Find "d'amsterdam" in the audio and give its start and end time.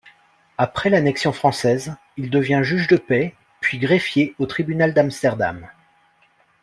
4.95-5.67